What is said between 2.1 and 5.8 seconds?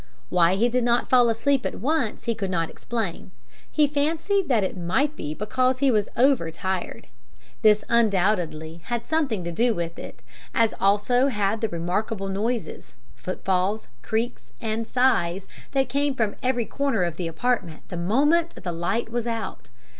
he could not explain; he fancied that it might be because